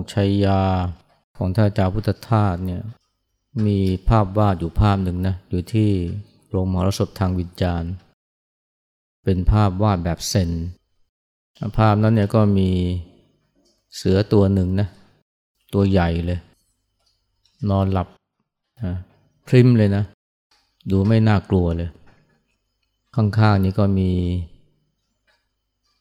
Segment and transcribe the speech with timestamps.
[0.00, 0.60] กชัยยา
[1.36, 2.82] ของท่านอาจารย์พุทธทาสเนี่ย
[3.66, 5.90] มีภาพวาดอยู่ภาพหนึ่งนะอยู่ที่
[6.50, 7.90] โรงมหรสพทางวิจารณ์
[9.24, 10.50] เป็นภาพวาดแบบเซน
[11.78, 12.68] ภาพนั้นเนี่ยก็มี
[13.96, 14.88] เสือตัวหนึ่งนะ
[15.74, 16.40] ตัวใหญ่เลย
[17.70, 18.08] นอนหลับ
[18.84, 18.94] นะ
[19.46, 20.04] พริมเลยนะ
[20.90, 21.90] ดูไม่น่ากลัวเลย
[23.14, 24.10] ข้างๆนี้ก็มี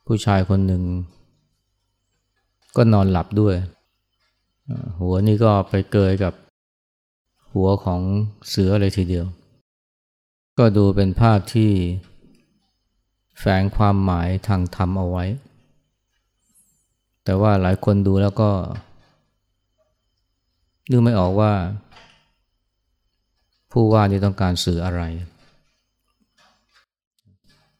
[0.05, 0.83] ผู้ชายคนหนึ่ง
[2.75, 3.55] ก็นอนหลับด้วย
[4.99, 6.33] หัวนี่ก็ไปเกยกับ
[7.53, 8.01] หัวของ
[8.49, 9.25] เสือเลยทีเดียว
[10.57, 11.71] ก็ดูเป็นภาพที่
[13.39, 15.25] แฝงความหมายทางธรรมเอาไว้
[17.23, 18.51] แต่ว่าหลายคนดูแล้วก็
[20.89, 21.53] นึกไม่ออกว่า
[23.71, 25.01] ผู้ว่านี่ต้องการสื่ออะไร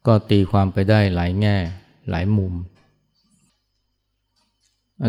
[0.06, 1.56] ก็ตีความไปได้หลายแง่
[2.10, 2.54] หลายมุม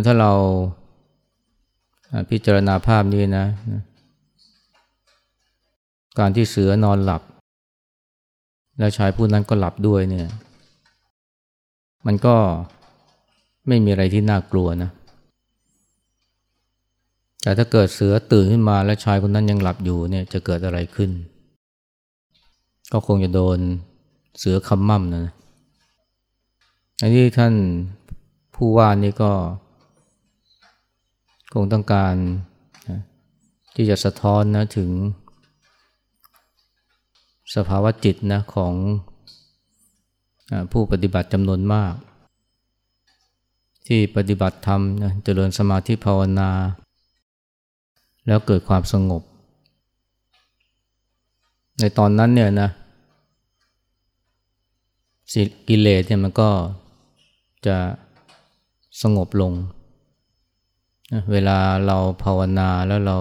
[0.05, 0.33] ถ้าเรา
[2.29, 3.45] พิจารณาภาพนี้นะ
[6.19, 7.21] การที่เสือนอนหลับ
[8.77, 10.27] แล้วชายผู้นั้นก็หลับด้วยเนี่ย
[12.05, 12.35] มันก็
[13.67, 14.89] ไม่มีอะไรที่น่ากลัวนะ
[17.43, 21.11] แต่ถ้าเกิดเสือตื่นขึ้นมาแล้วชายคนนั้นยังหลับอยู่เนี่ยจะเกิดอะไรขึ้น
[22.91, 23.59] ก็คงจะโดน
[24.39, 25.25] เสือคำมั่มนะ
[27.01, 27.53] อันนี้ท่าน
[28.55, 29.31] ผู้ว่านี่ก็
[31.53, 32.15] คงต้องการ
[33.75, 34.89] ที่จะสะท้อนนะถึง
[37.55, 38.73] สภาวะจิตนะของ
[40.71, 41.93] ผู้ปฏิบัติจำนวนมาก
[43.87, 46.49] ที่ปฏิบัติธรรมนะเจริญสมาธิภาวนา
[48.27, 49.21] แล้วเกิดความสงบ
[51.79, 52.69] ในตอนนั้นเนี่ยนะ
[55.33, 56.49] สิกิเลสเนี่ยมันก็
[57.67, 57.77] จะ
[59.01, 59.53] สงบลง
[61.31, 63.17] เวลาเราภาวนาแล้วเรา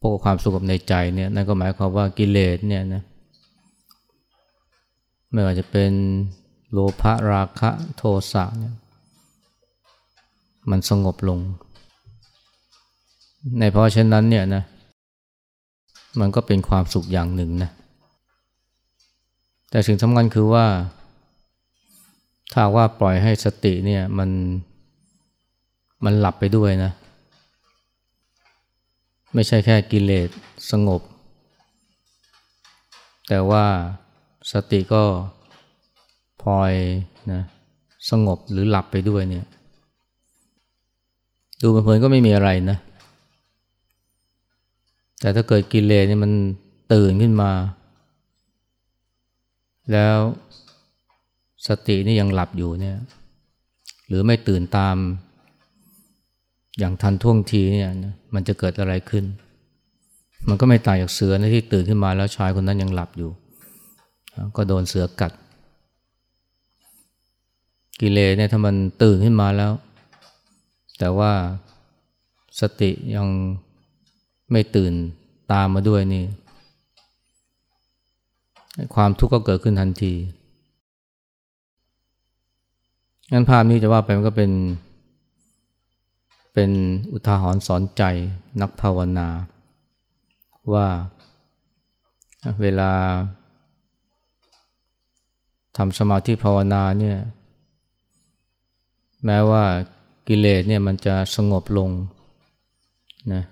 [0.00, 3.02] พบความสุขในใจเนี่ยนั่นก็หมายความว่ากิเลสเนี่ยนะ
[5.32, 5.92] ไม่ว่าจะเป็น
[6.70, 8.02] โลภะราคะโท
[8.32, 8.74] สะเนี่ย
[10.70, 11.38] มันสงบลง
[13.58, 14.62] ในเพราะฉะนั้นเนี่ยนะ
[16.20, 17.70] มันก็เป็นความสุขอย่างหนึ่งนะ
[19.70, 20.66] แต่สิ่งสำคัญคือว่า
[22.52, 24.30] ถ้าว่าปล่อยให้สติเนี่ยมัน
[26.04, 26.90] มันหลับไปด้วยนะ
[29.34, 30.28] ไม่ใช่แค่กิเลส
[30.70, 31.02] สงบ
[33.28, 33.64] แต่ว่า
[34.52, 35.02] สติก็
[36.42, 36.72] พลอย
[37.32, 37.42] นะ
[38.10, 39.46] สงบหรือหลับไปด้วยเนี่ย
[41.62, 42.78] ดูเพลินๆก็ไม่มีอะไรนะ
[45.20, 46.32] แต่ถ้าเกิดกิเลสเนี่ยมัน
[46.92, 47.52] ตื่นขึ้นมา
[49.92, 50.16] แล้ว
[51.66, 52.96] สตินี่ยังหลับอยู่เนี่ย
[54.06, 54.96] หรือไม่ตื่นตาม
[56.78, 57.88] อย่างทันท่วงทีเนี่ย
[58.34, 59.24] มันจะเกิดอะไรขึ้น
[60.48, 63.30] มันก็ไม่ต่างจากเสือนะที่ตื่นขึ้นมาแล้วชายคนนั้นยังหลับอยู่
[64.56, 65.32] ก็โดนเสือกัด
[68.00, 69.72] กิเลสเนี่ยถ้ามันตื่นขึ้นมาแล้ว
[70.98, 71.32] แต่ว่า
[72.60, 73.26] สติยัง
[74.52, 74.92] ไม่ตื่น
[75.52, 76.24] ตามมาด้วยนี่
[78.94, 80.14] ความทุกข์ก็เกิดขึ้นทันที
[83.32, 84.50] งั้นภาพนี้จะว่าไปมันก็เป็น
[86.52, 86.70] เป็น
[87.12, 88.02] อุทาหรณ์สอนใจ
[88.60, 89.28] นักภาวนา
[90.72, 90.86] ว่า
[92.60, 92.92] เวลา
[95.76, 97.18] ทำสมาธิภาวนาเนี่ย
[99.24, 99.64] แม้ว่า
[100.28, 101.90] กิเลสเนี่ยมันจะสงบลง
[103.32, 103.44] นะ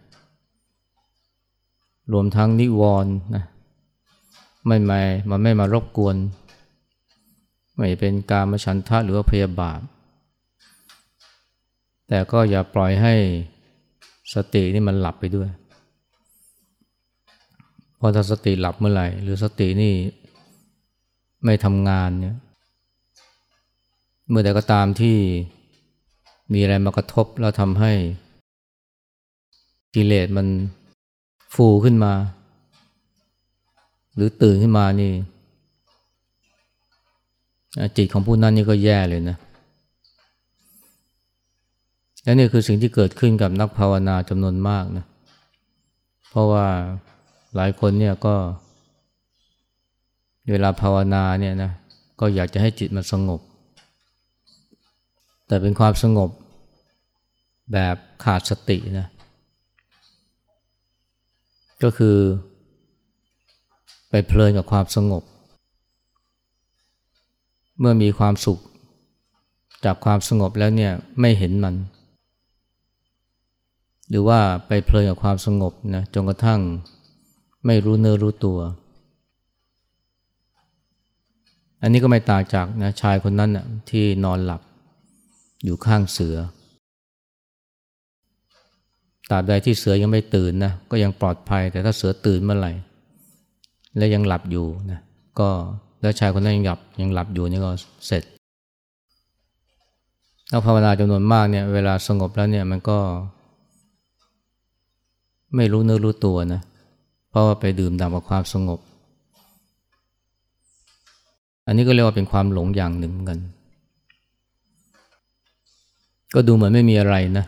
[2.12, 3.44] รวมทั้งนิวรณ์นะ
[4.66, 5.00] ไม่ไม่
[5.30, 6.16] มันไม่มารบกวน
[7.76, 9.80] ไม่เป็นการมฉันทะหรือว่าพยาบาท
[12.08, 13.14] แต่ก็อย่าปล่อยให้
[14.34, 15.48] สตินี่มันหลับไปด้วย
[17.98, 19.94] พอถ้าสติหลับเมื่อไหร่ หรือสตินี่
[21.44, 22.36] ไม่ทำงานเนี่ย
[24.28, 25.16] เมื่อใดก็ตามที่
[26.52, 27.92] มีอะไรมากระทบแล้วทำให้
[29.94, 30.46] กิเลสมัน
[31.54, 32.12] ฟูขึ้นมา
[34.14, 35.12] หรือตื่นขึ้นมานี่
[37.96, 39.36] จิตของผู้นั้นนี่ก็แย่เลยนะ
[42.28, 45.04] และนี่คือสิ่งที่เกิดขึ้นกับนักภาวนาจำนวนมากนะ
[46.30, 46.66] เพราะว่า
[47.56, 48.34] หลายคนเนี่ยก็
[50.50, 51.72] เวลาภาวนาเนี่ยนะ
[52.20, 53.40] ก็อยากจะให้จิตมันสงบ
[55.46, 56.30] แต่เป็นความสงบ
[57.72, 59.06] แบบขาดสตินะ
[61.82, 62.16] ก็คือ
[64.10, 65.22] ไปเพลินกับความสงบ
[67.80, 68.58] เมื่อมีความสุข
[69.84, 71.76] จากความสงบแล้วเนี่ยไม่เห็นมัน
[74.08, 76.60] หรือว่าไปเพลินกับความสงบนะจนกระทั่ง
[77.66, 78.58] ไม่รู้เนื้อรู้ตัว
[81.82, 84.62] อันนี้ก็ไม่ต่างจากนะชายคนนั้นนะที่นอนหลับ
[85.64, 86.36] อยู่ข้างเสือ
[89.30, 92.72] ตราบใดที่เสือยังไม่ตื่นนะก็ยังปลอดภัย แต่ถ้าเสือตื่นเมื่อไหร่
[93.96, 95.00] และยังหลับอยู่นะ
[95.40, 95.48] ก็
[96.02, 97.70] แล้วชายคนนั้นยังหลับยังหลับอยู่นี่ก็
[98.06, 98.22] เสร็จ
[100.50, 102.98] นักภาวนาจำนวนมากเนี่ยเวลาสงบแล้วเนี่ยมันก็
[105.56, 106.60] ไม่รู้เนื้อรู้ตัวนะ
[107.30, 108.80] เพราะว่าไปดื่มด่ำกับความสงบ
[111.66, 113.38] อันนี้ก็เรียกว่าเป็นความหลงอย่างหนึ่งกัน
[116.34, 117.44] ก็ดูเหมือนไม่มีอะไรนะ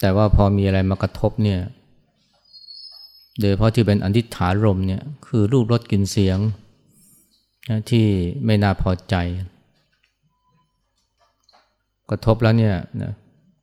[0.00, 1.60] แต่ว่าพอมีอะไรมากระทบเนี่ย
[3.40, 6.38] โดยเพราะที่เป็นอันทิฐารมเนี่ย คือรูปรสกลิ่นเสียง
[7.70, 8.06] นะที่
[8.44, 9.14] ไม่น่าพอใจ
[12.10, 13.12] กระทบแล้วเนี่ยนะ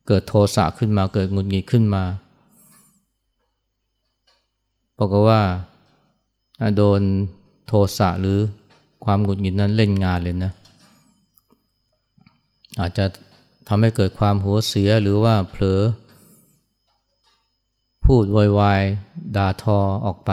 [0.08, 2.02] เกิดโทสะขึ้นมาเกิดงุนงิดขึ้นมา
[5.02, 5.40] บอกว่า
[6.76, 7.00] โดน
[7.66, 8.38] โทสะหรือ
[9.04, 10.52] ความหงุดหงิดนั้นเล่นงานเลยนะ
[12.80, 13.04] อาจจะ
[13.68, 15.80] ทำให้เกิดความหัวเสียหรือว่าเผลอ
[18.04, 18.82] พูดวอยวาย
[19.36, 20.30] ด่าทอออกไป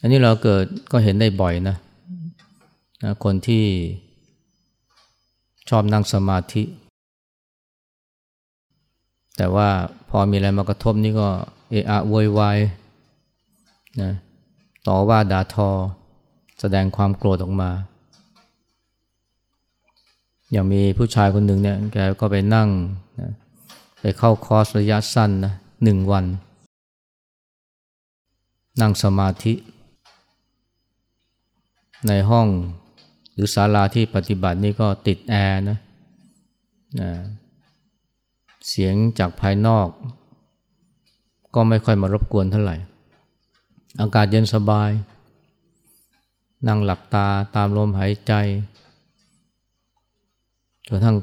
[0.00, 1.76] อันนี้เราเกิดก็เห็นได้บ่อยนะ
[3.02, 3.64] นะคนที่
[5.68, 6.62] ชอบนั่งสมาธิ
[9.36, 9.68] แต่ว่า
[10.08, 11.28] พอมีอะไรมากระทบนี่ก็
[11.72, 12.58] เอะอะโวยวาย
[14.00, 14.10] นะ
[14.86, 15.70] ต่อว่าด่าทอ
[16.60, 17.70] แสดงความโกรธออกมา
[20.50, 22.68] อย่างมีผู้ชายคนหนึ่งเนี่ยแกก็ไปนั่ง
[23.20, 23.30] นะ
[24.00, 25.52] ไปเข้าคอร์สระยะสั้นนะ
[25.84, 26.24] หนึ่งวัน
[28.80, 29.54] นั่งสมาธิ
[32.08, 32.48] ในห้อง
[33.32, 35.78] หรือศาลาที่ปฏิบัตินี่ก็ติดแอร์นะ
[37.00, 37.10] นะ
[38.68, 39.88] เสียงจากภายนอก
[41.54, 42.76] ก็ไม่ค่อยมารบกวนเท่าไหร่
[44.00, 44.90] อากาศเย็นสบาย
[46.68, 47.26] นั่งหลับตา
[47.56, 48.32] ตามลมหายใจ
[50.88, 51.16] จนทั้ง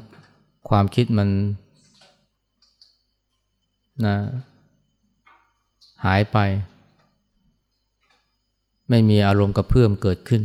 [0.68, 1.28] ความคิดมัน
[4.06, 4.16] นะ
[6.04, 6.38] หายไป
[8.88, 10.42] ไม่มีอารมณ์กระเพื่อมเกิดขึ้น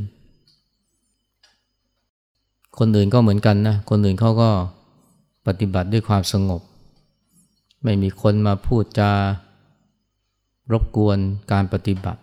[2.78, 4.50] คนอื่นก็เหมือนกันนะ คนอื่นเขาก็
[5.48, 6.62] ปฏิบัติด้วยความสงบ
[7.84, 9.12] ไม่มีคนมาพูดจา
[10.72, 11.18] รบกวน
[11.52, 12.22] การปฏิบัติ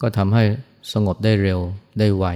[0.00, 0.44] ก็ทำให้
[0.92, 1.60] สงบได้เร็ว
[1.98, 2.26] ได้ไว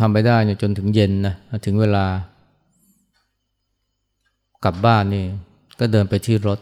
[0.00, 1.34] ทำไปได้จนถึงเย็นนะ
[1.66, 2.04] ถึงเวลา
[4.64, 5.24] กลับบ้านนี่
[5.78, 6.58] ก็เดินไปที่รถ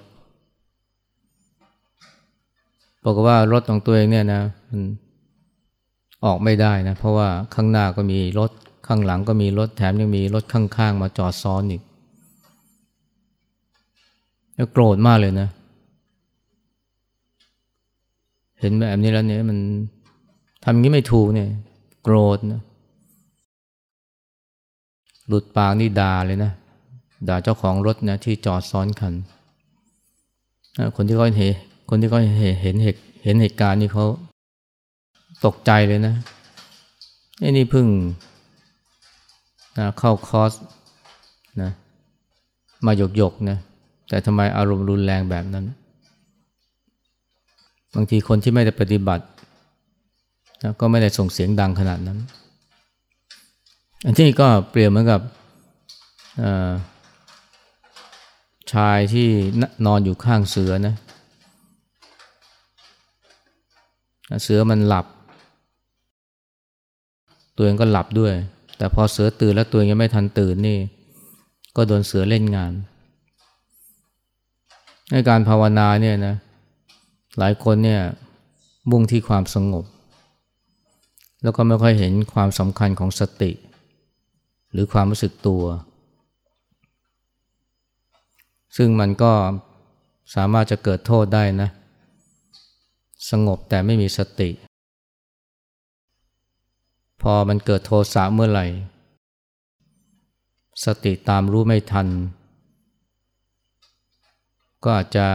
[3.04, 4.82] บอกว่ารถของตัวเองเนี่ยนะมัน
[6.24, 8.50] ออกไม่ได้นะ เพราะว่าข้างหน้าก็มีรถ
[8.86, 11.82] ข้างหลังก็มีรถแถมยังมีรถข้างๆ มาจอดซ้อนอีก
[14.54, 15.48] แล้วโกรธมากเลยนะ
[18.60, 19.58] เห็นแบบนี้แล้วเนี่ยมัน
[20.64, 21.48] ทำางี้ไม่ถูกเนี่ย
[22.02, 22.60] โกรธนะ
[25.26, 26.52] หลุดปากนี่ด่าเลยนะ
[27.28, 29.14] ด่าเจ้าของรถนะที่จอดซ้อนคัน
[30.96, 31.52] คนที่เขาเห็น
[31.88, 34.06] คนที่เขาเห็นเห็นเหตุเห็นเหตุการณ์นี่เขา
[35.44, 36.14] ตกใจเลยนะ
[37.40, 37.86] ไอ้นี่พึ่ง
[39.78, 40.52] นะเข้าคอร์ส
[41.62, 41.70] นะ
[42.86, 43.58] มาหยกหยกนะ
[44.12, 45.64] แต่ทำไมอารมณ์รุนแรงแบบนั้น
[47.94, 49.24] บางทีคนที่ไม่ได้ปฏิบัติ
[50.62, 52.18] นะก็ไม่ได้ส่งเสียงดังขนาดนั้น
[54.04, 55.20] อันที่ก็เปรียบเหมือนกับ
[58.72, 59.28] ชายที่
[59.86, 60.94] นอนอยู่ข้างเสือนะ
[64.42, 65.06] เสือมันหลับ
[67.56, 68.32] ตัวเองก็หลับด้วย
[68.78, 70.78] แต่พอเสือตื่นแล้วตัวเองยังไม่ทันตื่นนี่
[71.76, 72.74] ก็โดนเสือเล่นงาน
[75.12, 76.36] ในการภาวนาเนี่ยนะ
[77.38, 78.02] หลายคนเนี่ย
[78.90, 79.84] มุ่งที่ความสงบ
[81.42, 83.50] แล้วก็ไม่ค่อยเห็นความสำคัญของสติ
[84.72, 85.64] หรือความรู้สึกตัว
[88.76, 89.32] ซึ่งมันก็
[90.34, 91.68] สามารถจะเกิดโทษได้นะ
[93.30, 94.50] สงบแต่ไม่มีสติ
[97.22, 98.66] พอมันเกิดโทสะเมื่อไหร่
[100.84, 102.08] สติตามรู้ไม่ทัน
[104.84, 105.26] ก็อาจจะ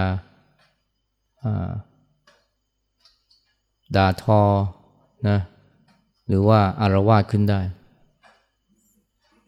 [3.95, 4.41] ด่าทอ
[5.29, 5.39] นะ
[6.27, 7.61] หรือว่าอารวาสขึ้นได้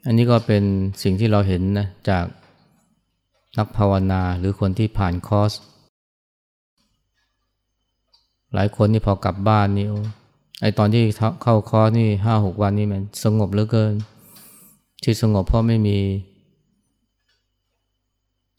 [0.06, 0.64] อันนี้ก็เป็น
[1.04, 2.26] สิ่งที่เราเห็นนะจาก
[3.58, 5.52] นักภาวนาหรือคนที่ผ่านคอร์ส
[8.54, 9.88] หลายคนนี่พอกลับบ้านนี่
[10.62, 11.04] ไอตอนที่
[11.44, 13.94] เข้าคอร์สนี่ห้าหกวันนี่มันสงบเหลือเกิน
[15.04, 15.98] ที่สงบเพราะไม่มี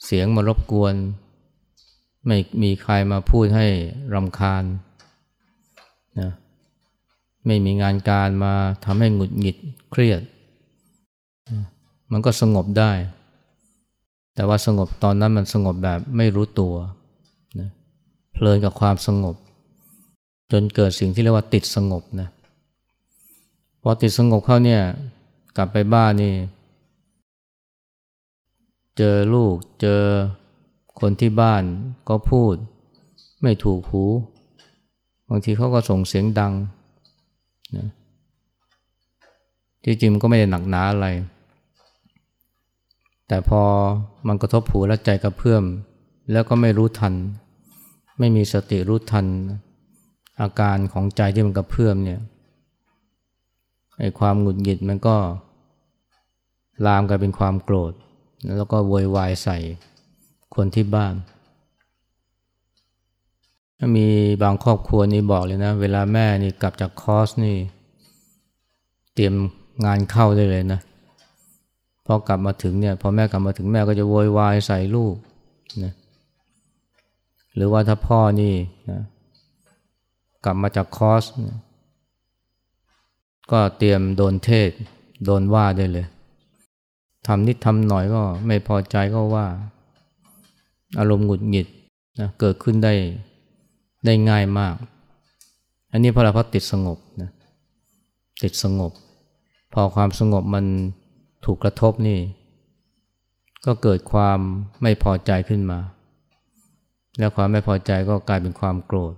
[0.05, 0.95] เสียงมารบกวน
[2.27, 3.67] ไม่มีใครมาพูดให้
[4.15, 4.65] รำคาญ
[6.21, 6.31] นะ
[7.47, 9.57] ไม่มีงานการมาทำให้หงุดหงิด
[9.91, 10.23] เครียด
[12.13, 12.93] มันก็สงบได้
[14.35, 16.75] แต่ว่าสงบตอนนั้นมันสงบแบบไม่รู้ตัว
[17.61, 17.69] นะ
[18.33, 19.37] เพลินกับความสงบ
[20.53, 22.29] จนเกิดสิ่งที่เรียกว่าติดสงบนะ
[23.83, 24.83] พอติดสงบเข้าเนี่ย
[25.57, 26.35] กลับไปบ้านนี่
[28.97, 30.03] เจอลูกเจอ
[31.01, 31.63] คนที่บ้าน
[32.09, 32.55] ก็พูด
[33.43, 34.05] ไม่ถูกหู
[35.29, 36.53] บางทีเขาก็ส่งเสียงดัง
[37.77, 37.89] นะ
[39.85, 41.09] ที่จริงมันก็ไม่ได้หนักหนาอะไร
[43.29, 43.63] แต่พอ
[44.27, 45.65] มันกระทบหูและใจกระเพื่อม
[46.33, 47.15] แล้วก็ไม่รู้ทัน
[48.19, 49.27] ไม่มีสติรู้ทัน
[50.41, 52.21] อาการของใจที่มันกระเพื่อมเนี่ย
[53.99, 55.17] ไอ้ความหงุดหงิดมันก็
[56.87, 57.93] ลามกลายเป็นความโกรธ
[58.57, 59.59] แล้วก็โวยวายใส่
[60.55, 61.15] คนที่บ้าน
[63.97, 64.07] มี
[64.43, 67.57] บางครอบครัวนี่บอกเลยนะ เวลาแม่นี่กลับจากคอร์สนี่
[69.15, 69.35] เตรียม
[69.85, 70.81] งานเข้าได้เลยนะ
[72.07, 75.15] พอกลับมาถึงเนี่ยพอแม่กลับมาถึงแม่ก็จะโวยวายใส่ลูก
[75.85, 75.93] นะ
[77.55, 78.55] หรือว่าถ้าพ่อนี่
[78.91, 79.01] นะ
[80.45, 81.59] กลับมาจากคอร์สนะ
[83.53, 84.71] ก็เตรียมโดนเทศ
[85.25, 86.07] โดนว่าได้เลย
[87.27, 89.47] ทำนิดทำหน่อยก็ไม่พอใจก็ว่า
[90.99, 91.67] อารมณ์หงุดหงิด
[92.21, 92.95] นะเกิดขึ้นได้
[94.07, 94.75] ได้ง่ายมาก
[95.93, 97.31] อันนี้พระอะไรเพราะติดสงบนะ
[98.43, 98.93] ติดสงบ
[99.73, 100.65] พอความสงบมัน
[101.45, 102.19] ถูกกระทบนี่
[103.67, 104.39] ก็เกิดความ
[104.83, 105.79] ไม่พอใจขึ้นมา
[107.19, 109.15] แล้วความไม่พอใจก็กลายเป็นความโกรธ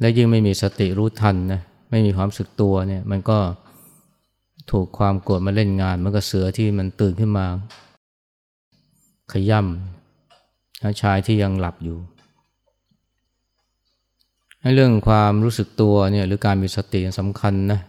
[0.00, 3.38] และยิ่งไม่มีสติรู้ทันนะไม่มีความสึกตัวเนี่ย มันก็
[4.70, 7.46] ถูกความโกรธมาเล่นงาน มันก็เสือที่มันตื่นขึ้นมา
[9.32, 11.98] ขย่ำชายที่ยังหลับอยู่
[14.74, 17.80] เรื่องความรู้สึกตัวเนี่ยหรือการมีสติสำคัญนะ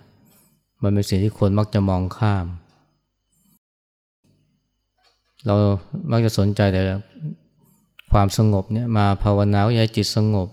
[0.83, 2.45] มันเป็นสิ่งที่คนมักจะมองข้าม
[5.45, 5.55] เรา
[6.11, 6.81] มักจะสนใจแต่
[8.11, 10.47] ความสงบเนี่ยมาภาวนาให้จิตสงบ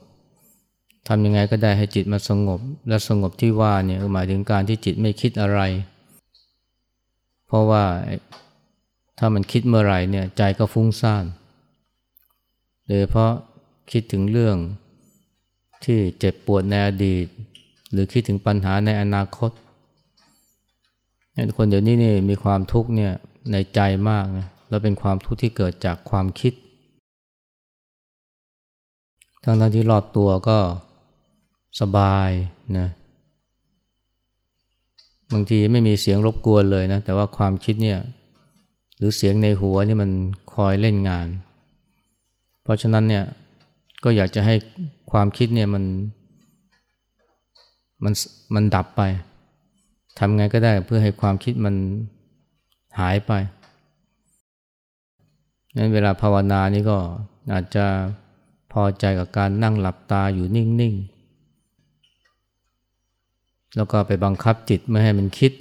[1.09, 5.61] ทำยังไงก็ได้ให้จิตมาสงบ และสงบที่ว่าเนี่ยหมายถึงการที่จิตไม่คิดอะไร
[7.47, 7.85] เพราะว่า
[9.19, 11.25] ถ้ามันคิดเมื่อไหร่เนี่ยใจก็ฟุ้งซ่าน
[12.87, 13.33] โดยเพราะ
[13.93, 14.57] คิดถึงเรื่อง
[15.85, 17.27] ที่เจ็บปวดในอดีต
[17.93, 19.51] หรือคิดถึงปัญหาในอนาคต
[21.57, 23.13] คนเดี๋ยวนี้นี่มีความทุกข์เนี่ย
[23.53, 26.53] ในใจมากนะแล้วเป็นความทุกข์ที่เกิดจากความคิด
[29.45, 30.59] ทั้งทั้งที่รอบตัวก็
[31.81, 32.31] สบาย
[32.79, 32.89] นะ
[35.33, 37.99] บางทีไม่มีเสียงรบกวนเลยนะ แต่ว่าความคิดเนี่ย
[38.99, 40.11] หรือเสียงในหัวนี่มัน
[40.55, 41.29] คอยเล่นงาน
[42.63, 43.25] เพราะฉะนั้นเนี่ย
[44.05, 44.55] ก็อยากจะให้
[45.11, 45.85] ความคิดเนี่ยมัน
[48.05, 48.13] มัน
[48.55, 49.03] มันดับไป
[50.19, 51.75] ทำไงก็ได้เพื่อให้ความคิดมัน
[52.99, 53.33] หายไป
[55.77, 56.99] นั้นเวลาภาวนานี่ก็
[57.53, 57.85] อาจจะ
[58.73, 60.95] พอใจกับการนั่งหลับตาอยู่นิ่ง
[62.99, 65.53] ๆ แล้วก็ไปบังคับจิตไม่ให้มันคิด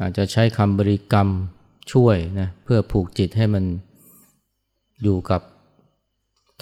[0.00, 1.28] อาจจะใช้คำบริกรรม
[1.92, 3.64] ช่วยนะเพื่อผูกจิตให้มัน
[5.02, 5.40] อยู่กับ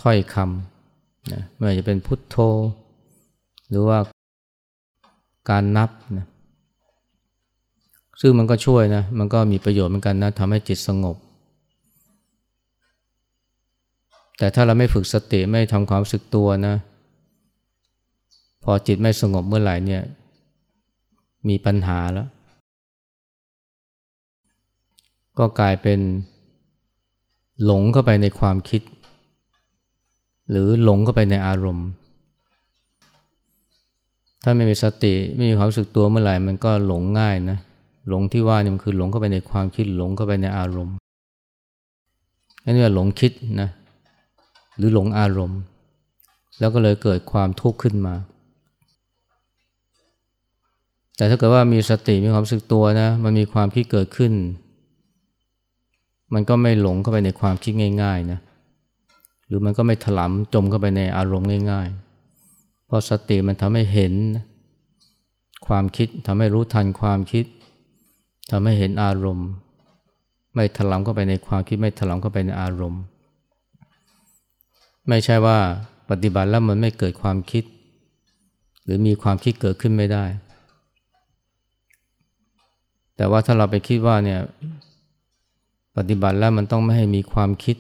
[0.01, 2.37] ถ้อยคำนะไม่ว่าจะเป็นพุทโธ
[3.69, 3.99] หรือว่า
[5.51, 6.27] การนับนะ
[8.21, 11.17] ซึ่งมันก็ช่วยนะ มันก็มีประโยชน์เหมือนกันนะทำให้จิตสงบ
[14.39, 16.75] แต่ถ้าเราไม่ฝึกสติไม่ทำความสึกตัวนะ
[18.65, 20.03] พอจิตไม่สงบเมื่อไหร่เนี่ย
[21.49, 22.29] มีปัญหาแล้ว
[25.39, 26.01] ก็กลายเป็น
[27.65, 28.83] หลงเข้าไปในความคิด
[30.51, 31.89] หรือหลงเข้าไปในอารมณ์
[34.43, 37.59] ถ้าไม่มีสติไม่มีความรู้สึกตัวเมื่อไหร่มันก็หลงง่ายนะ
[38.09, 40.95] หลงที่ว่านี่มันคือหลงเข้าไปในความคิดหลงเข้าไปในอารมณ์
[42.65, 43.69] นั่นเรียกหลงคิดนะ
[44.77, 45.61] หรือหลงอารมณ์
[46.59, 48.15] แล้วก็เลยเกิดความทุกข์ขึ้นมา
[51.17, 54.33] แต่ถ้าเกิดว่ามีสติมีความรู้สึกตัวนะมันมีความคิดเกิดขึ้น
[56.35, 58.41] มันก็ไม่หลงเข้าไปในความคิดง่ายๆนะ
[59.47, 61.89] หรือมันก็ไม่ถลำจมเข้าไปในอารมณ์ง่าย
[62.37, 64.13] ๆ เพราะสติมันทำให้เห็น
[65.67, 67.45] ความคิดทำให้รู้ทันความคิด
[68.51, 69.49] ทำให้เห็นอารมณ์
[70.55, 73.03] ไม่ถลำเข้าไปในความคิดไม่ถลำเข้าไปในอารมณ์
[75.09, 75.59] ไม่ใช่ว่า
[76.11, 77.65] ปฏิบัติแล้วมันไม่เกิดความคิด
[78.85, 80.25] หรือมีความคิดเกิดขึ้นไม่ได้
[83.17, 84.41] แต่ว่าถ้าเราไปคิดว่าเนี่ย
[85.97, 87.77] ปฏิบัติแล้วมันต้องไม่ให้มีความคิด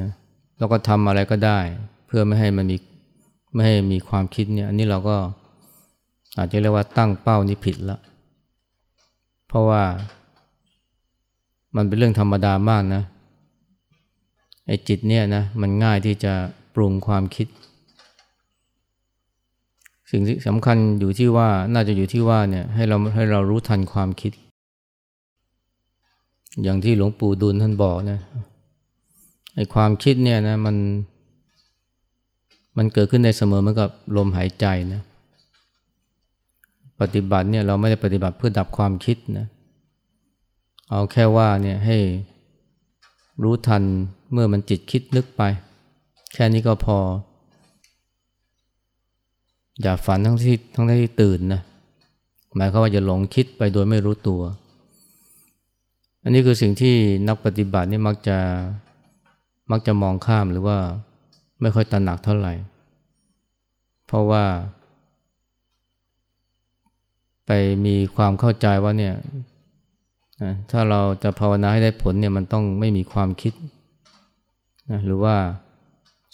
[0.00, 0.10] นะ
[0.58, 1.58] แล้วก็ทำอะไรก็ได้
[2.06, 2.76] เพื่อไม่ให้มันมี
[3.54, 5.16] ไม่ให้มีความคิดเนี่ยอันนี้เราก็
[6.38, 7.98] อาจจะเรียกว่าตั้งเป้านี้ผิดละ
[9.48, 9.82] เพราะว่า
[11.76, 13.02] มันเป็นเรื่องธรรมดามากนะ
[14.66, 16.32] ไอ้จิตเนี่ยนะมันง่ายที่จะ
[16.74, 17.46] ปรุงความคิด
[20.10, 24.32] สิ่งที่สำคัญอยู่ที่ว่าน่าจะอยู่ที่ว่าเนี่ยให้เราให้เรารู้ทันความคิด
[26.62, 28.20] อย่างที่หลวงปู่ดูลท่านบอกนะ
[29.54, 30.76] ไอความคิดเนี่ยนะมัน
[32.76, 35.02] มันเกิดขึ้นในเสมอเหมือนกับลมหายใจนะ
[37.00, 39.46] ปฏิบัติเนี่ยเราไม่ได้ปฏิบัติเพื่อดับความคิดนะ
[40.90, 41.98] เอาแค่ว่าเนี่ยให้
[43.42, 43.82] รู้ทัน
[44.32, 45.42] เมื่อมันจิตคิดนึกไป
[46.32, 46.98] แค่นี้ก็พอ
[49.82, 51.60] อย่าฝันทั้งที่ทั้งที่ตื่นนะ
[52.56, 54.40] หมายความว่าจะหลงคิดไปโดยไม่รู้ตัว
[56.22, 56.94] อันนี้คือสิ่งที่
[57.28, 58.38] นักปฏิบัตินี่มักจะ
[59.70, 60.78] มักจะมองข้ามหรือว่า
[61.60, 62.52] ไม่ค่อยตระหนักเท่าไหร่
[64.06, 64.44] เพราะว่า
[67.46, 67.50] ไป
[67.86, 69.14] มีความเข้าใจว่าเนี่ย
[70.70, 73.52] ถ้าเราจะภาวนาให้ได้ผลเนี่ยมันต้องไม่มีความคิด
[74.90, 75.36] นะหรือว่า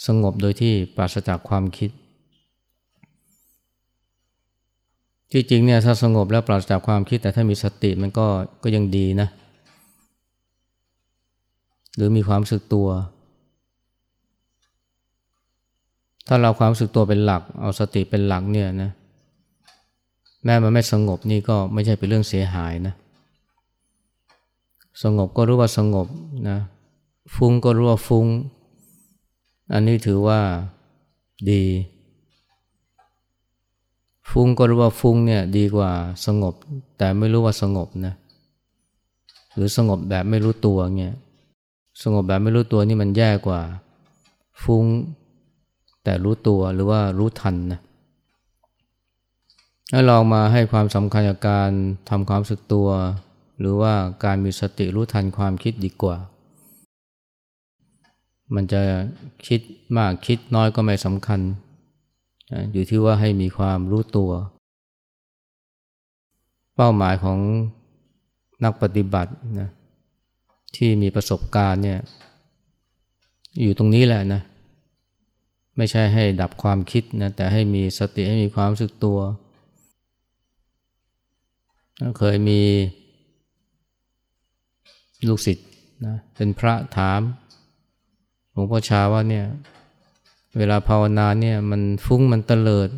[0.07, 1.91] สงบโดยที่ปราศจากความคิด
[5.33, 8.27] ที่จริงเนี่ยถ้าสงบแล้วปราศจากความคิดแต่ถ้ามีสติมันก็
[8.63, 9.29] ก็ยังดีนะ
[11.97, 12.89] หรือมีความสึกตัว
[16.27, 18.91] ถ้าเราความสึกตัวเป็นหลัก เอาสติเป็นหลักเนี่ยนะ
[20.45, 22.95] แม้มันไม่สงบนี่ก็ไม่ใช่เป็นเรื่องเสียหายนะ
[25.03, 26.07] สงบก็รู้ว่าสงบ
[26.49, 26.59] นะ
[27.35, 28.27] ฟุ้งก็รู้ว่าฟุ้ง
[29.73, 30.41] อันนี้ถือว่า
[31.51, 31.65] ดี
[34.31, 35.91] ฟุ้งก็รู้ว่าฟุ้งเนี่ยดีกว่า
[36.27, 36.55] สงบ
[36.99, 38.15] แต่ไม่รู้ว่าสงบนะ
[39.55, 41.15] หรือสงบแบบไม่รู้ตัวเนี่ย
[42.03, 43.61] สงบแบบไม่รู้ตัวนี่มันแย่กว่า
[44.63, 44.85] ฟุ้ง
[46.05, 47.81] แต่รู้ตัวหรือว่ารู้ทันนะ
[49.91, 51.71] ให้ลองมาให้ความสำคัญกับการ
[52.09, 52.89] ทำความสึกตัว
[53.59, 53.93] หรือว่า
[54.25, 56.17] การมีสติรู้ทันความคิดดีกว่า
[58.55, 58.83] มันจะ
[59.47, 59.61] คิด
[59.97, 61.41] มากคิดน้อยก็ไม่สำคัญ
[62.73, 64.31] อยู่ที่ว่าให้มีความรู้ตัว
[66.77, 67.39] เป้าหมายของ
[68.65, 69.71] นักปฏิบัตินะ
[70.77, 72.01] ที่มีประสบการณ์เนี่ย
[73.61, 74.43] อยู่ตรงนี้แหละนะ
[75.77, 79.19] ไม่ใช่ให้ดับความคิดนะแต่ให้มีสติให้มีความรู้สึกตัว
[82.19, 82.61] เคยมี
[85.29, 85.67] ลูกศิษย์
[86.07, 87.21] นะเป็นพระถาม
[88.51, 89.45] หลวงพ่อชาว่าเนี่ย
[90.59, 92.89] เวลาภาวนาเนี่ยมันฟุ้งมันเตลิด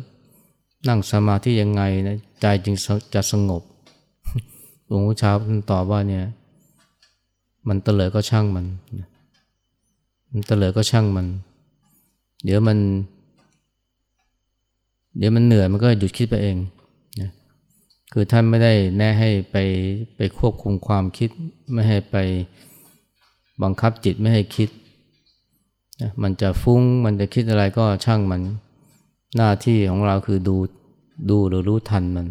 [0.87, 2.75] นั่งสมาธิยังไงนะใจจึง
[3.13, 3.63] จะสงบ
[4.87, 5.31] หลวงพ่อชา
[5.71, 6.25] ตอบว่าเนี่ย
[7.67, 8.65] มันเตลิดก็ช่างมัน
[10.31, 11.27] มันเตลิดก็ช่างมัน
[12.43, 12.77] เดี๋ยวมัน
[15.17, 16.57] เดี๋ยวมันเหนื่อยมันก็หยุดคิดไปเอง
[18.13, 19.55] คือท่านไม่ได้แน่ให้ไป
[20.15, 21.29] ไปควบคุมความคิด
[21.71, 22.15] ไม่ให้ไป
[23.63, 24.69] บังคับจิตไม่ให้คิด
[26.21, 28.41] มันจะฟุ้งมันจะคิดอะไรก็ช่างมัน
[29.37, 30.57] หน้าที่ของเราคือดู
[31.29, 32.27] ดูหรือรู้ทันมัน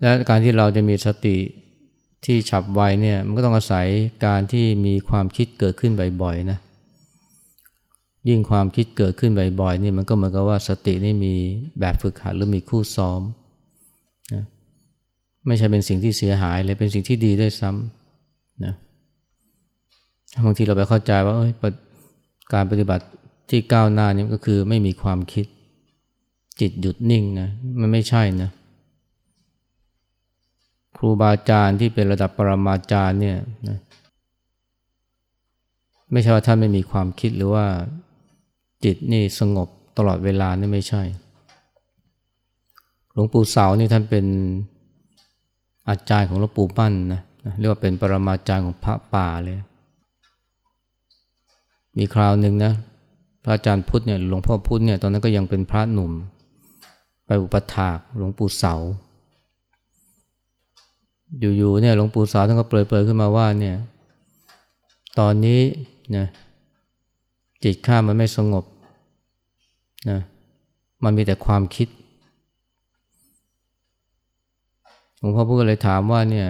[0.00, 1.36] และการที่เราจะมีสติ
[2.26, 3.86] ที่ฉับไวเนี่ยมันก็ต้องอาศัย
[4.26, 6.58] การที่มีความคิดเกิดขึ้นบ่อยๆนะ
[8.28, 11.34] ยิ่งความคิดเกิดขึ้นบ่อยๆนี่มันก็เหมือนกับว่าสตินี่มี
[11.80, 13.20] แบบฝึกหัดหรือมีคู่ซ้อม
[14.32, 14.42] นะ
[15.46, 18.74] ไม่ใช่เป็นสิ่งที่เสียหายเลยเป็นสิ่งที่ดีด้วยซ้ำนะ
[20.44, 21.34] บางทีเราไปเข้าใจว่า
[22.52, 23.04] การปฏิบัติ
[23.50, 25.46] ที่ก้าวหน้านี่ก็คือไม่มีความคิด
[26.60, 27.48] จิตหยุดนิ่งนะ
[27.80, 28.50] มันไม่ใช่นะ
[30.96, 33.78] ครูบาอาจารย์ที่เป็นระดับปรมาจารย์เนี่ยนะ
[36.12, 37.66] ไม่ใช่ว่าท่านไม่มีความคิดหรือว่า
[38.84, 41.02] จิตนี่สงบตลอดเวลานี่ไม่ใช่
[43.12, 44.26] หลวงปู่เสานี่ท่านเป็น
[45.88, 47.20] อาจารย์ของหลวงปู่ปั้นนะ
[47.58, 49.56] เรียกว่าเป็นปรมาจารย์ของพระป่าเลย
[51.96, 52.72] มีคราวหนึ่งนะ
[53.44, 56.12] พระอาจารย์พุทธเนี่ยหลวงพ่อพุทธเนี่ยตอนนั้นก็ยังเป็นพระหนุ่ม
[57.26, 58.74] ไปอุปถากหลวงปู่เสา
[61.40, 63.76] อยู่ๆเนี่ยหลวงปู่สาท่านก็เปิดๆขึ้นมาว่าเนี่ย
[65.18, 65.60] ตอนนี้
[66.10, 66.26] เนี่ย
[67.64, 68.64] จิตข้ามันไม่สงบ
[70.10, 70.20] นะ
[71.04, 71.88] มันมีแต่ความคิด
[75.18, 76.48] หลวงพ่อพูดเลยถามว่าเนี่ย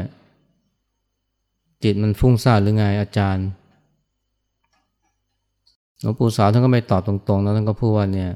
[1.82, 3.46] จิตมันฟุ้งซ่านหรือไงอาจารย์
[6.00, 8.30] หลวงปู่สาวท่านก็ไม่ตอบตรงๆนะท่านก็พูดว่าเนี่ย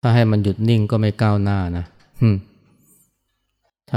[0.00, 1.84] ถ้าให้มันหยุดนิ่งก็ไม่ก้าวหน้านะ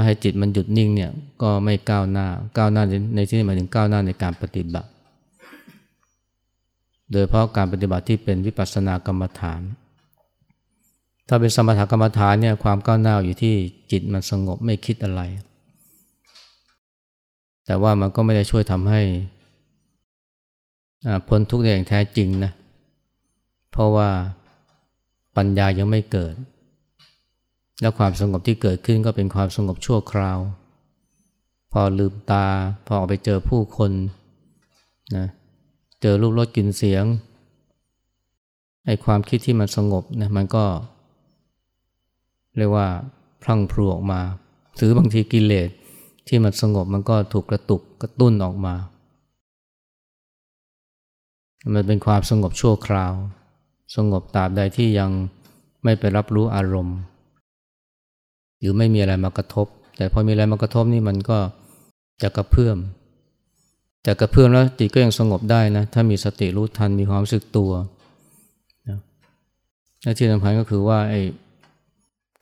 [0.00, 1.10] ้าให้จิตมันหยุดนิ่งเนี่ย
[1.42, 2.26] ก็ไม่ก้าวหน้า
[2.58, 2.82] ก้าวหน้า
[3.14, 4.88] ในที่นี้หมายถึงก้าวหน้าในการปฏิบัติ
[7.12, 9.60] โดยเพราะการปฏิบัติที่เป็นวิปัสสนากรรมฐาน
[11.28, 13.54] ถ้าเป็นสมถกรรมฐานเนี่ยความก้าวหน้าอยู่ที่
[13.90, 15.22] จิตมันสงบไม่คิดอะไร
[17.66, 19.00] แต่ว่ามันก็ไม่ได้ช่วยทำให้
[21.26, 22.52] พ้นทุกข์ได้อย่างแท้จริงนะ
[23.70, 24.08] เพราะว่า
[25.36, 26.34] ปัญญายังไม่เกิด
[27.80, 30.38] และความสงบที่เกิดขึ้นก็เป็นความสงบชั่วคราว
[31.72, 32.46] พอลืมตา
[32.86, 33.92] พอออกไปเจอผู้คน
[35.16, 35.26] นะ
[36.02, 37.04] เจอรูปรสกลิ่นเสียง
[38.86, 40.64] ไอ้ความคิดที่มันสงบนะมันก็
[42.56, 42.86] เรียกว่า
[43.42, 44.20] พลังพลูออกมา
[44.76, 45.68] หรือบางทีกิเลส
[46.28, 48.74] ที่มันสงบมันก็ถูกกระตุกกระตุ้นออกมา
[51.74, 53.12] มันเป็นความสงบชั่วคราว
[53.96, 55.10] สงบตราบใดที่ยัง
[55.84, 56.98] ไม่ไปรับรู้อารมณ์
[58.60, 59.66] หรือไม่มีอะไรมากระทบ
[59.96, 61.38] แต่พอมีอะไรมากระทบนี่มันก็
[62.22, 62.78] จะกระเพื่อม
[64.02, 67.70] แต่กระเพื่อมแล้วจิตก็ยังสงบได้นะถ้ามีสติรู้ทันมีความรู้สึกตัว
[68.88, 68.98] นะ
[70.02, 71.22] และที่สำคัญก็คือว่าไอ้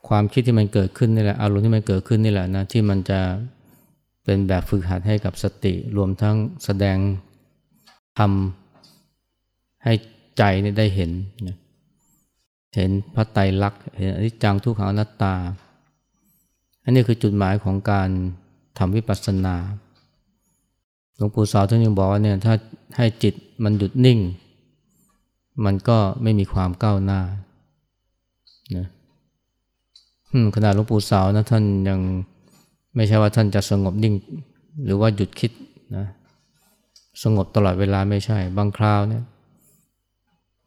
[0.09, 3.21] ความคิดที่มันเกิดขึ้นนี่แหละอารมณ์ที่มันเกิดขึ้นนี่แหละนะที่มันจะ
[4.25, 6.99] เป็นแบบฝึกหัดให้กับสติรวมทั้งแสดง
[8.19, 9.93] ทำให้
[10.39, 11.11] ใจนี่ได้เห็น
[12.77, 15.35] เห็นพระไตรลักษณ์เห็นอนิจจังทุกขังอนัตตา
[16.87, 18.09] อันนี้คือจุดหมายของการ
[18.79, 19.57] ทำวิปัสสนา
[21.17, 22.55] หลวงปู่สาวท่านยังบอกว่าเนี่ยถ้า
[22.97, 24.19] ให้จิตมันหยุดนิ่ง
[25.65, 27.21] มันก็ไม่มีความก้าวหน้า
[28.77, 28.87] นะ
[30.55, 32.01] ขนาดหลวงปู่สาวนะท่านยัง
[32.97, 34.15] ไม่ใช่ว่าท่านจะสงบนิ่ง
[34.85, 35.53] หรือว่าหยุดคิด
[35.97, 36.07] นะ
[37.23, 39.23] สงบตลอดเวลาไม่ใช่ บางคราวเนี่ย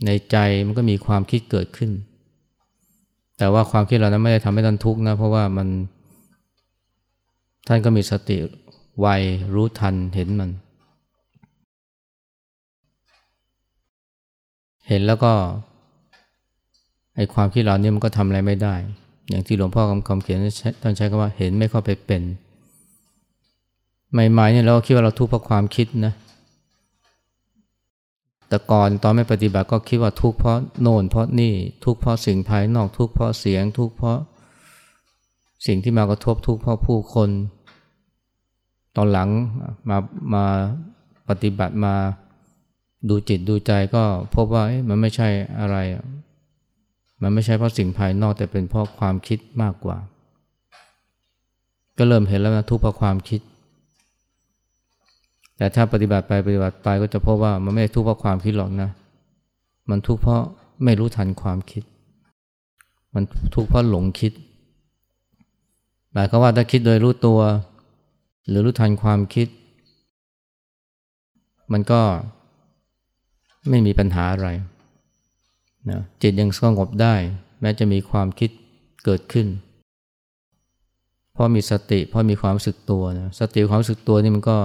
[0.05, 1.91] ในใจมันก็มีความคิดเกิดขึ้น
[3.38, 5.67] แต่ว่าความคิดเหล่านั้นไม่ได้ทำให้ท่านทุกข์นะเพราะว่ามัน
[7.71, 8.38] ท่านก็มีสติ
[8.99, 9.08] ไว
[9.53, 10.49] รู้ทันเห็นมัน
[14.88, 15.34] เห็นแล้วก็
[17.15, 18.75] ไอความคิดเหล่านี้มันก็ทำอะไรไม่ได้
[19.29, 20.39] อย่างที่หลวงพ่อคำคำเขียน
[20.82, 22.21] ท่านใช้คำว่าเห็นไม่เข้าไปเป็น
[24.12, 26.13] ใหม่ๆเนี่ยเราคิดว่าเราทุกข์เพราะความคิดนะ
[28.47, 31.53] แต่ก่อนตอนไม่ปฏิบัติก็คิดว่าทุกข์เพราะโน่นเพราะนี่
[31.86, 34.17] ทุกข์เพราะสิ่งภายนอกทุกข์เพราะเสียงทุกข์เพราะ
[35.67, 37.29] สิ่งที่มากระทบทุกข์เพราะผู้คน
[39.01, 39.29] ตอนหลัง
[39.89, 39.97] มา
[40.33, 40.45] มา
[41.29, 41.95] ปฏิบัติมา
[43.09, 44.03] ดูจิตดูใจก็
[44.35, 45.77] พบว่ามันไม่ใช่อะไร
[47.21, 49.97] มันไม่ใช่เพราะสิ่งภายนอกแต่เป็นเพราะความคิดมากกว่า
[51.97, 53.41] ก็เริ่มเห็นแล้วนะทุกข์เพราะความคิด
[55.57, 58.89] แต่ถ้าปฏิบัติไปปฏิบัติไปก็จะพบว่ามันไม่ทุกข์เพราะความคิดหรอกนะ
[59.89, 60.41] มันทุกข์เพราะ
[60.83, 61.83] ไม่รู้ทันความคิด
[63.13, 63.23] มัน
[63.55, 64.33] ทุกข์เพราะหลงคิด
[66.12, 67.39] หมายความว่าถ้าคิดโดยรู้ตัว
[68.49, 69.47] หรือรู้ทันความคิด
[71.73, 72.01] มันก็
[73.69, 74.47] ไม่มีปัญหาอะไร
[75.89, 77.15] นะจิตยังสงบได้
[77.62, 78.49] แม้จะมีความคิด
[79.05, 79.47] เกิดขึ้น
[81.33, 84.57] เพราะมีสติเพราะมีความสึกตัวนะสติความสึกตัวนี่มันก็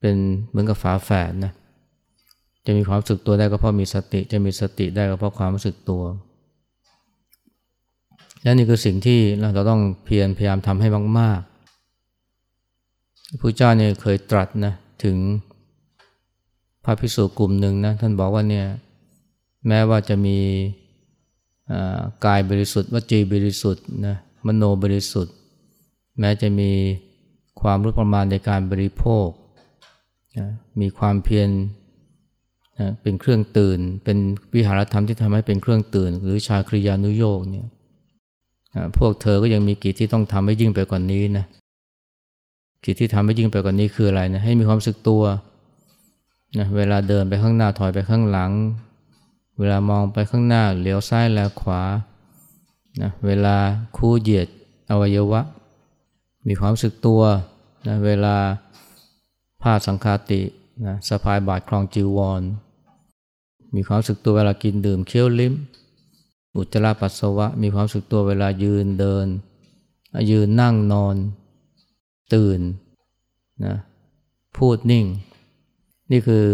[0.00, 0.16] เป็น
[0.48, 1.52] เหมือนกับฝาแฝดนะ
[2.66, 6.02] จะมีความรู้สึกตัวได้ก็เพราะมีสติ จะมีสติได้ก็เพราะความรู้สึกตัว
[8.42, 11.51] และนี่คือสิ่งที่เราต้องเพียรพยายามทำให้มากๆ
[13.40, 14.72] พระเจ้าเนี่ยเคยตรัสนะ
[15.04, 15.16] ถึง
[16.84, 18.66] พระภิกษุกลุ่มหนึ่งนะท่านบอกว่าเนี่ย
[19.68, 20.38] แม้ว่าจะมี
[22.24, 25.34] กายบริสุทธิ์วจีบริสุทธิ์นะมโนบริสุทธิ์
[26.18, 26.70] แม้จะมี
[27.60, 29.28] ความรู้ประมาณในการบริโภค
[30.38, 30.48] นะ
[30.80, 31.50] มีความเพียร
[32.78, 34.18] นะเป็นเครื่องตื่น เป็น
[34.54, 37.66] วิหารธรรมที่ทำให้เป็นเครื่องตื่น หรือชาคริยานุโยกเนี่ย
[38.74, 41.46] นะพวกเธอก็ยังมีกิจที่ต้องทำให้ยิ่งไปกว่านนี้นะ
[42.84, 45.22] กิจที่ทำให้ยิ่งไปกว่านนี้คืออะไรนะให้มีความสึกตัว
[46.58, 48.52] นะเวลาเดินไปข้างหน้าถอยไปข้างหลัง
[49.58, 51.82] เวลามองไปข้างหน้าเหลียวซ้ายแลขวา
[53.02, 53.56] นะเวลา
[53.96, 54.48] คู่เหยียด
[54.90, 55.40] อวัยวะ
[56.46, 57.22] มีความสึกตัว
[57.86, 58.36] นะเวลา
[59.62, 60.42] ผ้าสังคาติ
[60.86, 62.42] นะสะพายบาทคลองจีวร
[63.74, 65.54] มีความสึกตัวเวลากินดื่มเคี้ยวลิ้ม
[66.56, 69.26] อุจจาระปัสสาวะ มีความสึกตัวเวลายืนเดิน
[70.30, 71.16] ยืนนั่งนอน
[72.34, 72.60] ตื่น
[73.64, 73.76] นะ
[74.58, 75.06] พูดนิ่ง
[76.10, 76.46] นี่คือ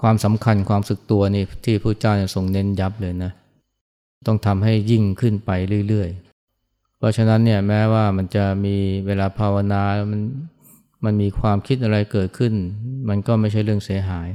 [0.00, 3.32] ความสำคัญความสึกตัวนี่ที่พระเจ้าทรงเน้นยับเลยนะ
[4.26, 5.50] ต้องทำให้ยิ่งขึ้นไป
[5.88, 8.76] เรื่อยๆ เพราะฉะนั้นเนี่ยแม้ว่ามันจะมี
[9.06, 10.20] เวลาภาวนามัน
[11.04, 12.54] มันมีความคิดอะไรเกิดขึ้น
[13.08, 14.28] มันก็ไม่ใช่เรื่องเสียหาย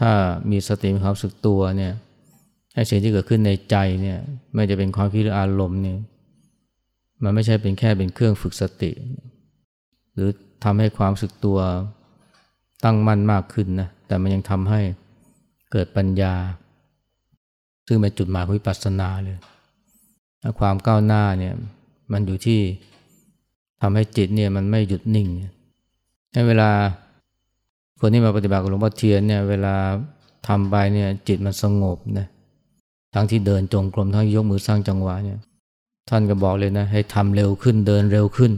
[0.00, 0.10] ถ้า
[0.50, 1.92] มีสติมีความสึกตัวเนี่ย
[2.74, 4.18] ไอ้สิ่งที่เกิดขึ้นในใจเนี่ย
[4.54, 5.98] ไม่จะเป็นความคิดหรืออารมณ์เนี่ย
[7.22, 8.90] มันไม่ใช่เป็นแค่เป็นเครื่องฝึกสติ
[10.14, 10.30] หรือ
[10.64, 11.58] ทำให้ความสึกตัว
[12.84, 14.80] ตั้งมั่นมากขึ้นนะแต่มันยังทำให้
[15.72, 16.34] เกิดปัญญา
[17.86, 19.38] ซึ่งเป็นจุดหมายของวิปัสสนาเลย
[20.60, 21.54] ความก้าวหน้าเนี่ย
[22.12, 22.60] มันอยู่ที่
[23.82, 25.28] ทำให้จิตเนี่ยมันไม่หยุดนิ่ง
[26.32, 26.70] ให้เวลา
[28.00, 29.74] คนที่มาปฏิบัติกับหลวงพ่อเทียนเนี่ยเวลา
[30.48, 32.26] ทำไปเนี่ยจิตมันสงบนะ
[33.14, 35.38] ทั้งที่เดินจงกรมทั้งยกมือสร้างจังหวะเนี่ย
[36.10, 38.52] ท่านก็บอกเลยนะ ให้ทำเร็วขึ้นเดินเร็วขึ้น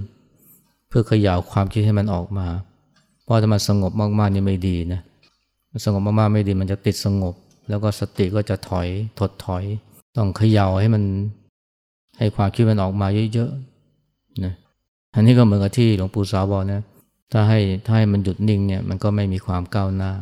[0.88, 2.46] เพื่อขย่าวความคิดให้มันออกมา
[3.22, 5.00] เพราะถ้ามันสงบมากๆนี่ไม่ดีนะ
[5.84, 7.34] สงบมากๆไม่ดีมันจะติดสงบ
[7.68, 8.88] แล้วก็สติก็จะถอย
[9.18, 9.64] ถดถอย
[10.16, 11.02] ต้องเขย่าให้มัน
[12.18, 14.54] ให้ความคิดมันออกมาเยอะๆนะ
[15.14, 16.80] อันนี้ก็เหมือนกับที่หลวงปู่สาวบอกนะ
[17.32, 20.12] ถ้าให้ถ้าให้มันหยุดนิ่งเนี่ยมันก็ไม่มีความก้าวหน้า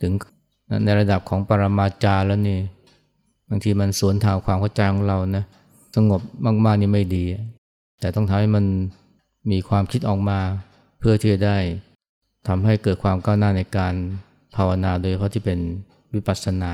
[0.00, 0.12] ถึง
[0.84, 2.58] ในระดับของปรมาจารย์แล้วนี่
[3.48, 5.44] บางทีมันสวนทางความเข้าใจของเรานะ
[5.96, 6.20] สงบ
[6.64, 7.24] มากๆนี่ไม่ดี
[8.00, 8.64] แต่ต้องทำให้มัน
[9.50, 10.40] มีความคิดออกมา
[10.98, 11.58] เพื่อที่จะได้
[12.48, 13.94] ทำให้เกิดความก้าวหน้าในการ
[14.56, 15.58] ภาวนาโดยเพราะที่เป็น
[16.14, 16.72] วิปัสสนา